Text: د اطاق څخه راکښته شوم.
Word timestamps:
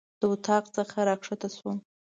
د 0.19 0.21
اطاق 0.33 0.63
څخه 0.75 0.97
راکښته 1.09 1.47
شوم. 1.57 1.77